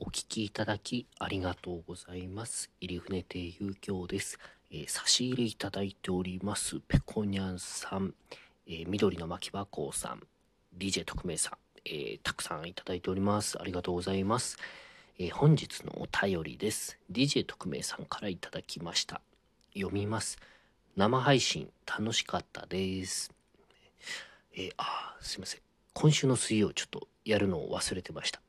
[0.00, 2.70] お聞きいただきありがとうございます。
[2.80, 4.38] 入船亭遊興です、
[4.70, 8.14] えー差し入れいただいております、ペコニャンさん、
[8.68, 10.22] えー緑の巻箱さん、
[10.78, 13.60] DJ 特命さん、えーたくさんいただいております。
[13.60, 14.56] ありがとうございます。
[15.18, 16.96] えー本日のお便りです。
[17.10, 19.20] DJ 特命さんからいただきました。
[19.74, 20.38] 読みます。
[20.96, 23.32] 生配信楽しかったです。
[24.54, 25.60] えーあすいません。
[25.92, 28.40] 今週の水曜ちょっとやるのを忘れてました。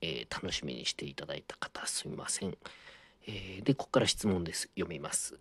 [0.00, 2.56] えー楽しみにしていただいた方すみません。
[3.26, 4.68] えーで、ここから質問です。
[4.74, 5.38] 読みます。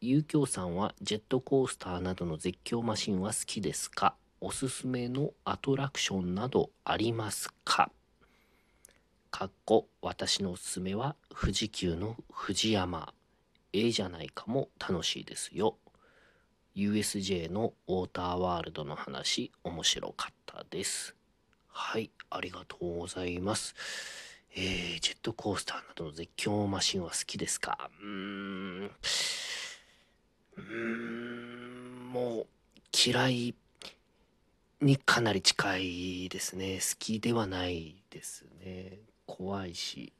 [0.00, 4.14] ゆうきょうさんはジェットコースターなどの絶叫マシンは好きですか？
[4.40, 7.90] おすすめのアトラクションなどありますか？
[9.30, 13.12] かっこ私のおすすめは富士急の富士山
[13.72, 15.76] ええじゃないかも楽しいですよ
[16.74, 21.14] USJ のウォーターワールドの話面白かったです
[21.68, 23.74] はいありがとうございます。
[24.54, 27.90] えー、ジェットコースターなどの絶叫マシンは好きですか？
[28.02, 28.90] うーん
[30.56, 32.46] うーんもう
[32.92, 33.54] 嫌い
[34.80, 36.78] にかなり近いですね。
[36.80, 38.98] 好きではないですね。
[39.26, 40.12] 怖いし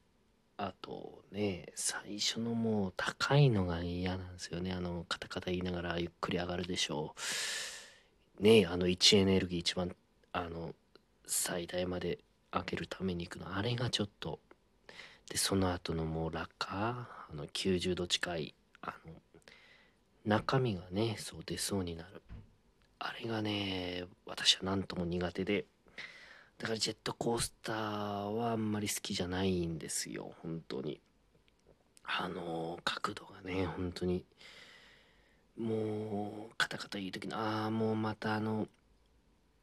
[0.57, 4.71] あとね最初のもう高いのが嫌なんですよね。
[4.71, 7.15] あのカタカタ言いながらゆっくり上がるでしょ
[8.39, 8.43] う。
[8.43, 9.95] ねあの位置エネルギー一番
[10.31, 10.73] あの
[11.29, 12.19] 最大まで
[12.51, 13.55] 上げるために行くの。
[13.55, 14.39] あれがちょっと。
[15.29, 17.07] でその後のもう落下。
[17.31, 19.13] あの90度近いあの
[20.25, 22.21] 中身がねそう出そうになる。
[22.97, 25.65] あれがね私は何とも苦手で。
[26.57, 30.33] だからジェットコースターはあんまり好きじゃないんですよ。
[30.41, 30.99] 本当に。
[32.03, 34.25] あの角度がね本当に
[35.59, 38.67] もうカタカタ言う時のああもうまたあの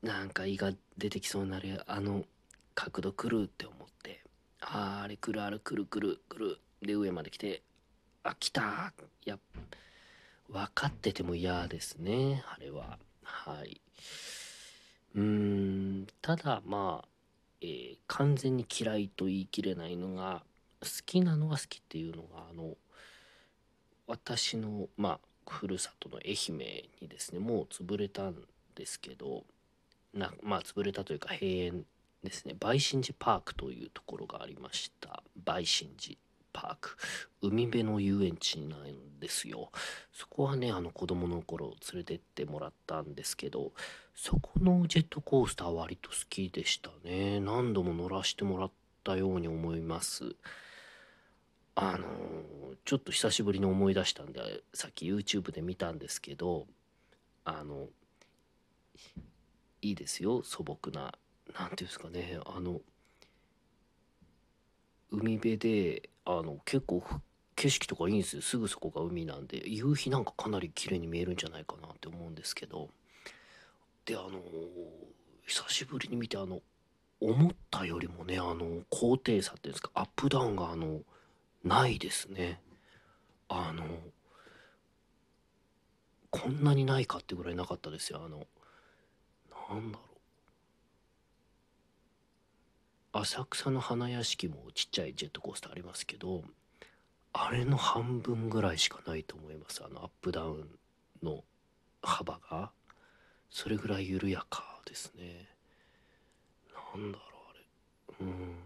[0.07, 2.25] なんか胃が出てきそうになるあの
[2.75, 4.23] 角度来るって思って
[4.61, 6.59] あーあれ来るあれ来る来る来る。
[6.83, 7.63] で上まで来て
[8.23, 8.93] あ来た
[9.25, 9.39] いや
[10.48, 12.98] 分かってても嫌ですねあれは。
[13.23, 13.80] はい。
[15.14, 17.09] うーんただまあ、
[17.61, 20.42] えー完全に嫌いと言い切れないのが
[20.80, 22.77] 好きなのは好きっていうのがあの
[24.07, 28.36] 私のまあふるさとの愛媛にですねもう潰れたん
[28.75, 29.45] ですけど
[30.17, 31.85] なまあ潰れたというか閉園
[32.23, 32.57] ですね。
[32.61, 35.23] 梅神寺パークというところがありました。
[35.47, 36.17] 梅神寺
[36.53, 36.97] パーク。
[37.43, 39.71] 海辺の遊園地なんですよ。
[40.13, 43.73] そこはねあの子供の頃連れてってもらったんですけど
[44.15, 47.41] そこのジェットコースター割と好きでしたね。
[47.41, 48.71] 何度も乗らせてもらっ
[49.05, 50.35] たように思います。
[51.75, 52.57] あのー
[52.87, 56.67] ちょっと久しぶりに思い出したんでさっき YouTube で見たんですけど
[57.45, 57.89] あの
[59.83, 61.13] いいですよ素朴な。
[61.59, 62.81] なんていうんですかねあの
[65.11, 67.03] 海辺であの結構
[67.55, 68.42] 景色とかいいんですよ。
[68.42, 69.69] すぐそこが海なんで。
[69.69, 72.91] 夕日なんかかなり綺麗に見えるんじゃないかなって思うんですけど。
[74.05, 74.41] であの
[75.47, 76.61] 久しぶりに見てあの
[77.20, 81.01] 思ったよりもねあの高低差っていうんですかアップダウンがあの
[81.65, 82.61] ないですね。
[83.48, 83.85] あの
[86.31, 88.23] こんなにないかってぐらいなかったですよ。
[88.25, 88.47] あの
[89.69, 90.05] なんだろ
[93.15, 93.19] う。
[93.19, 96.45] 浅草の花屋敷もちっちゃいジェットコースターありますけど
[97.33, 99.83] あれの半分ぐらいしかないと思います。
[99.85, 100.79] あのアップダウン
[101.23, 101.45] の
[102.03, 102.71] 幅が。
[103.51, 105.49] それぐらい緩やかですね。
[106.95, 108.27] なんだろうあれ。
[108.27, 108.57] うん。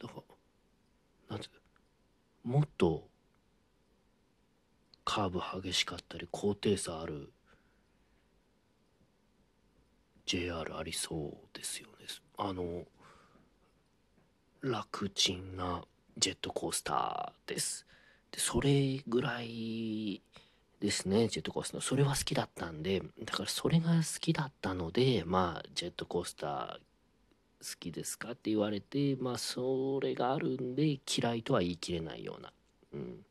[0.00, 0.14] だか
[1.28, 1.48] らなんて
[2.44, 3.07] もっと
[5.08, 7.30] カーブ激しかったり高低差ある
[10.26, 12.04] JR ありそうですよね。
[12.36, 12.84] あの
[14.60, 15.82] 楽ちんな
[16.18, 17.86] ジェットコースターです。
[18.32, 20.20] でそれぐらい
[20.78, 26.78] ですねジェットコースターそれは好きだったんでだからそれが好きだったのでまあジェットコースター好
[27.80, 32.52] きですかって言われてまあそれがあるんで嫌いとは言い切れないような。
[32.92, 33.24] うん。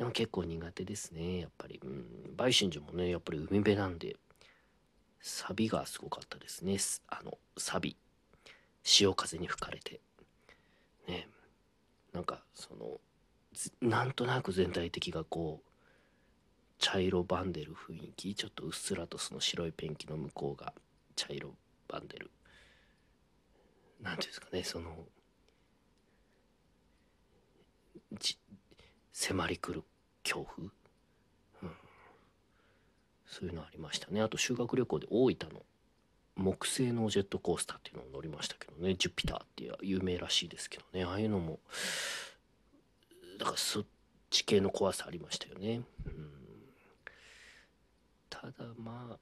[0.00, 1.78] でも結構苦手ですねやっぱり。
[1.84, 2.34] うん。
[2.38, 4.16] 梅神寺もねやっぱり海辺なんで
[5.20, 6.78] サビがすごかったですね。
[7.08, 7.98] あのサビ。
[8.82, 10.00] 潮風に吹かれて。
[11.06, 11.28] ね。
[12.14, 12.98] なんかその
[13.82, 15.70] なんとなく全体的がこう
[16.78, 20.72] 茶色ばんでる雰囲気ちょっとうっすらとその白いペンキの向こうが
[21.14, 21.52] 茶色
[21.88, 22.30] ばんでる
[24.00, 24.96] なんていうんですかねその
[28.18, 28.38] じ
[29.12, 29.84] 迫り来る
[30.22, 30.68] 恐怖、
[31.62, 31.70] うん、
[33.26, 34.20] そういうのありましたね。
[34.20, 35.62] あと修学旅行で大分の
[36.36, 38.94] 木製のジェットコースターっていうのを乗りましたけどね。
[38.94, 41.04] ジュピターっていう有名らしいですけどね。
[41.04, 41.58] ああいうのも
[43.38, 43.84] だからそっ
[44.30, 45.82] ち系の怖さありましたよね。
[46.06, 46.30] うん。
[48.28, 49.18] ただま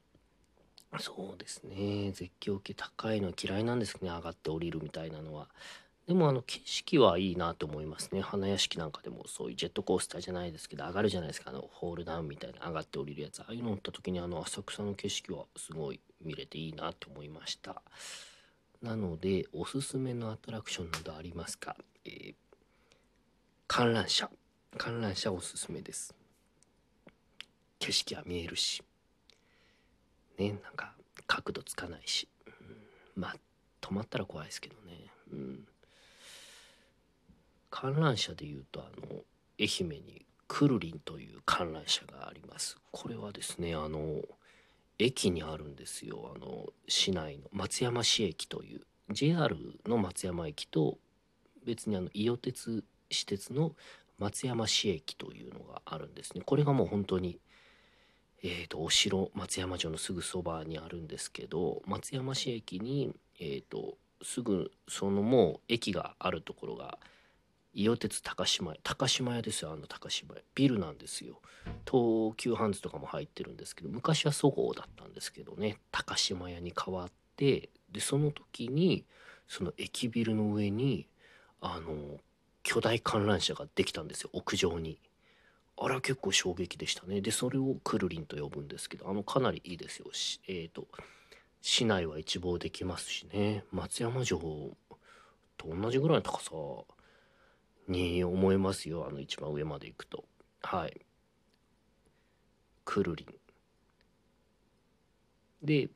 [0.91, 2.11] あそうですね。
[2.13, 4.09] 絶叫系高いのは嫌いなんですね。
[4.09, 5.49] 上がって降りるみたいなのは。
[6.09, 8.21] でもあの景色はいいなと思いますね。
[8.21, 11.51] 花屋敷なんかでもそういうジェットコースターじゃないですけど上がるじゃないですか。
[11.51, 13.41] あのホールダウンみたいな上がって降りるやつ。
[13.41, 17.83] ああいうの乗った時にあの浅草の景色はすごい見れていいなと思いました。
[18.81, 21.75] なのでおすすめのアトラクションなどありますか、
[22.05, 22.33] えー、
[23.67, 24.31] 観覧車。
[24.79, 26.15] 観覧車おすすめです。
[27.77, 28.81] 景色は見えるし。
[30.39, 30.95] ねなんか
[31.27, 33.35] 角度つかないし、うん、まあ
[33.79, 35.11] 止まったら怖いですけどね。
[35.31, 35.67] うん。
[37.69, 39.23] 観覧車でいうとあの
[39.59, 42.77] 愛媛にくるりんという観覧車があります。
[42.91, 44.21] これはですねあの
[44.97, 46.33] 駅にあるんですよ。
[46.35, 48.81] あの市内の松山市駅という
[49.11, 49.55] JR
[49.85, 50.97] の松山駅と
[51.65, 53.75] 別にあの伊予鉄私鉄の
[54.17, 56.41] 松山市駅というのがあるんですね。
[56.45, 57.39] これがもう本当に
[58.41, 66.99] えーと、お城松山城のすぐそばにあるんですけど松山市駅に、えーと、すぐそのもう駅があるところが
[67.73, 71.39] 伊予鉄高島屋高島屋ですよあの高島屋ビルなんですよ
[71.89, 79.05] 東急ハンズとかも入ってるんですけど昔はそごうだったんですけどね高島屋に変わってでその時に
[79.47, 81.07] その駅ビルの上に
[81.61, 82.17] あの
[82.63, 84.99] 巨大観覧車ができたんですよ屋上に。
[85.81, 87.21] あれは結構衝撃でしたね。
[87.21, 90.07] で、それをくるりんと呼ぶんですけど、あの、かなりいいですよ。
[90.47, 90.87] えっ、ー、と、
[91.61, 94.37] 市内は一望できますしね、松山城
[95.57, 96.51] と同じぐらいの高さ
[97.89, 99.05] に思えますよ。
[99.07, 100.25] あの、一番上まで行くと。
[100.61, 101.01] はい。
[102.85, 103.27] くるりん。
[105.65, 105.89] で、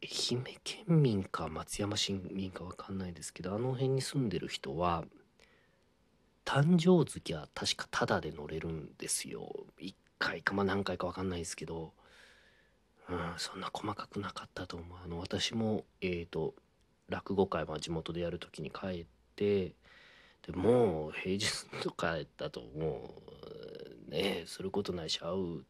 [0.00, 5.04] 愛媛県民か松山市民か分かんないですけどあの辺に住んでる人は
[6.44, 9.50] 誕生月は確かタダで乗れるんですよ
[9.80, 11.92] 1回かまあ何回か分かんないですけど
[13.08, 16.54] うんそんな細かくなかったと思うあの私もえっ、ー、と
[17.08, 19.74] 落語会は地元でやる時に帰って
[20.48, 23.14] でもう平日とかだとも
[24.08, 25.64] うねすることないし会う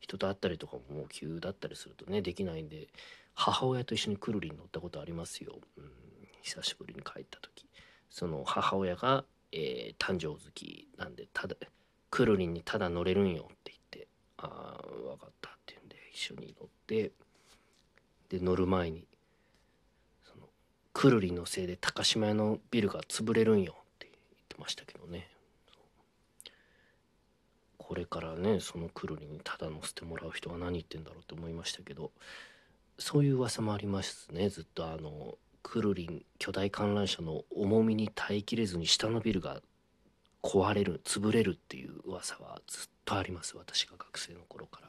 [0.00, 2.88] 人と会ったりとかももう急だったりするとねできないんで
[3.34, 5.84] 母親と一緒にくるりに乗ったことありますよ、うん、
[6.42, 7.66] 久しぶりに帰った時。
[8.08, 11.56] その母親がえー、誕生月なんでただ
[12.10, 14.08] くるりんにただ乗れるんよって言って
[14.38, 17.12] 「ああ分かった」って言うんで一緒に乗って
[18.28, 19.06] で乗る前に
[20.24, 20.48] その
[20.92, 23.76] くるりんのせいで高島屋のビルが潰れるんよ。
[24.56, 25.28] ってましたけどね。
[27.78, 32.10] これからねそのくるりんにただ乗せてもらう人は何言ってんだろうって思いましたけど
[32.98, 34.48] そういう噂もありますね。
[34.48, 39.60] ずっとあのくるりん巨大観覧車の重みに耐えきれずに下のビルが
[40.42, 43.56] 壊れる潰れるっていう噂はずっとあります。
[43.56, 44.88] 私が学生の頃から、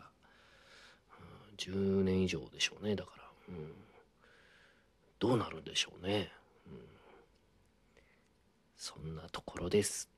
[1.19, 2.95] うん、10年以上でしょうね。
[2.95, 3.73] だから、うん、
[5.19, 6.31] どうなるんでしょうね、
[8.77, 10.09] そんなところです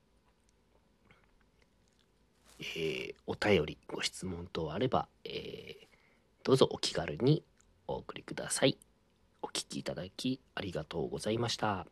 [2.60, 5.88] えー、お便りご質問等あれば、えー、
[6.44, 7.44] どうぞお気軽に
[7.88, 8.78] お送りください。
[9.42, 11.88] お聴きいただきありがとうございました。